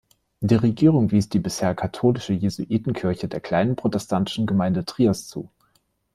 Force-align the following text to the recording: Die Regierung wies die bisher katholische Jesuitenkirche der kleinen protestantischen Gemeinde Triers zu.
Die 0.39 0.55
Regierung 0.55 1.11
wies 1.11 1.29
die 1.29 1.37
bisher 1.37 1.75
katholische 1.75 2.33
Jesuitenkirche 2.33 3.27
der 3.27 3.39
kleinen 3.39 3.75
protestantischen 3.75 4.47
Gemeinde 4.47 4.83
Triers 4.83 5.27
zu. 5.27 5.51